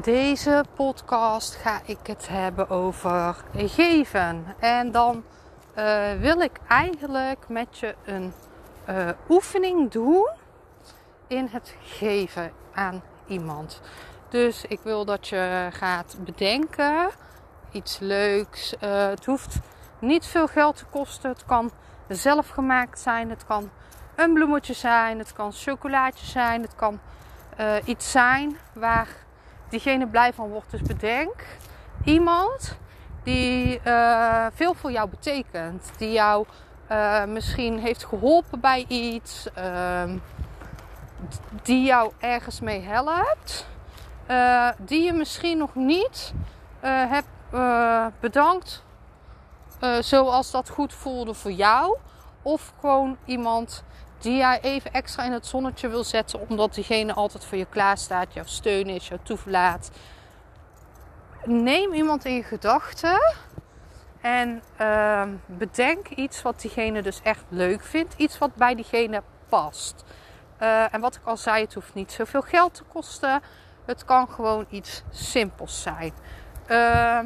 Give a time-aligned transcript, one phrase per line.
[0.00, 4.44] Deze podcast ga ik het hebben over geven.
[4.58, 5.24] En dan
[5.78, 8.32] uh, wil ik eigenlijk met je een
[8.88, 10.28] uh, oefening doen
[11.26, 13.80] in het geven aan iemand.
[14.28, 17.10] Dus ik wil dat je gaat bedenken
[17.70, 18.74] iets leuks.
[18.74, 19.58] Uh, het hoeft
[19.98, 21.30] niet veel geld te kosten.
[21.30, 21.70] Het kan
[22.08, 23.30] zelf gemaakt zijn.
[23.30, 23.70] Het kan
[24.14, 25.18] een bloemetje zijn.
[25.18, 26.62] Het kan chocolaatje zijn.
[26.62, 27.00] Het kan
[27.84, 29.08] iets zijn waar
[29.72, 30.70] diegene blij van wordt.
[30.70, 31.44] Dus bedenk
[32.04, 32.76] iemand
[33.22, 35.92] die uh, veel voor jou betekent.
[35.98, 36.46] Die jou
[36.90, 39.46] uh, misschien heeft geholpen bij iets.
[39.58, 40.02] Uh,
[41.62, 43.66] die jou ergens mee helpt.
[44.30, 46.32] Uh, die je misschien nog niet
[46.80, 47.28] hebt
[48.20, 48.84] bedankt.
[50.00, 51.96] zoals dat goed voelde voor jou.
[52.42, 53.84] Of gewoon iemand
[54.22, 57.98] die jij even extra in het zonnetje wil zetten, omdat diegene altijd voor je klaar
[57.98, 59.90] staat, jouw steun is, jouw toeverlaat.
[61.44, 63.34] Neem iemand in je gedachten
[64.20, 70.04] en uh, bedenk iets wat diegene dus echt leuk vindt, iets wat bij diegene past.
[70.60, 73.40] Uh, en wat ik al zei, het hoeft niet zoveel geld te kosten.
[73.84, 76.12] Het kan gewoon iets simpels zijn.
[76.68, 77.18] Uh,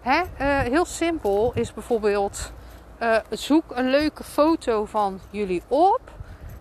[0.00, 0.22] hè?
[0.40, 2.52] Uh, heel simpel is bijvoorbeeld
[3.02, 6.00] uh, zoek een leuke foto van jullie op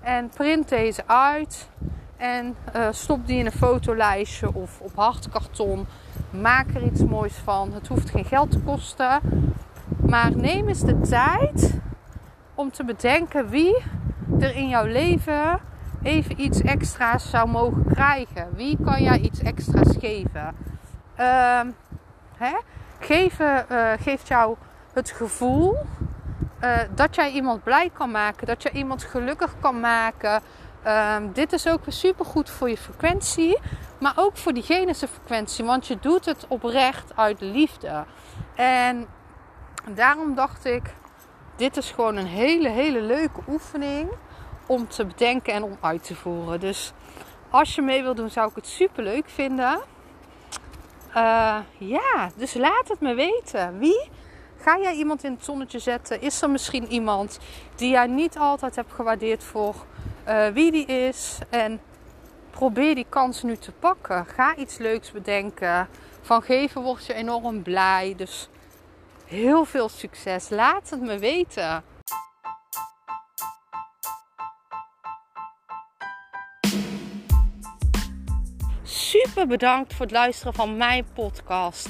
[0.02, 1.70] en print deze uit
[2.18, 5.88] en uh, stop die in een fotolijstje of op hardkarton.
[6.30, 7.74] Maak er iets moois van.
[7.74, 9.20] Het hoeft geen geld te kosten.
[10.02, 11.80] Maar neem eens de tijd
[12.56, 13.84] om te bedenken wie
[14.40, 15.60] er in jouw leven
[16.04, 18.48] even iets extra's zou mogen krijgen.
[18.56, 20.56] Wie kan jij iets extra's geven?
[21.20, 21.62] Uh,
[22.38, 22.58] hè?
[23.00, 24.56] Geven uh, geeft jou
[24.94, 25.78] het gevoel
[26.64, 30.42] uh, dat jij iemand blij kan maken, dat je iemand gelukkig kan maken.
[30.86, 33.60] Uh, dit is ook super goed voor je frequentie,
[34.00, 38.06] maar ook voor diegene zijn frequentie, want je doet het oprecht uit liefde.
[38.56, 39.08] En
[39.90, 40.94] daarom dacht ik,
[41.56, 44.10] dit is gewoon een hele, hele leuke oefening
[44.66, 46.60] om te bedenken en om uit te voeren.
[46.60, 46.94] Dus
[47.50, 49.82] als je mee wil doen, zou ik het super leuk vinden.
[51.10, 53.80] Uh, ja, dus laat het me weten.
[53.80, 54.10] Wie
[54.60, 56.22] Ga jij iemand in het zonnetje zetten?
[56.22, 57.40] Is er misschien iemand
[57.76, 59.76] die jij niet altijd hebt gewaardeerd voor
[60.28, 61.38] uh, wie die is?
[61.50, 61.80] En
[62.50, 64.26] probeer die kans nu te pakken.
[64.26, 65.88] Ga iets leuks bedenken.
[66.22, 68.14] Van geven word je enorm blij.
[68.18, 68.50] Dus
[69.26, 70.50] heel veel succes.
[70.50, 71.84] Laat het me weten.
[78.84, 81.90] Super bedankt voor het luisteren van mijn podcast.